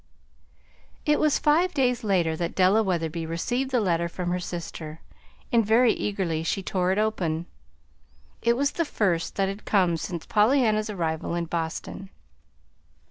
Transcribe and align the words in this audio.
It 1.05 1.19
was 1.19 1.37
five 1.37 1.75
days 1.75 2.03
later 2.03 2.35
that 2.35 2.55
Della 2.55 2.81
Wetherby 2.81 3.27
received 3.27 3.69
the 3.69 3.79
letter 3.79 4.09
from 4.09 4.31
her 4.31 4.39
sister, 4.39 4.99
and 5.51 5.63
very 5.63 5.93
eagerly 5.93 6.41
she 6.41 6.63
tore 6.63 6.91
it 6.91 6.97
open. 6.97 7.45
It 8.41 8.57
was 8.57 8.71
the 8.71 8.83
first 8.83 9.35
that 9.35 9.47
had 9.47 9.63
come 9.63 9.97
since 9.97 10.25
Pollyanna's 10.25 10.89
arrival 10.89 11.35
in 11.35 11.45
Boston. 11.45 12.09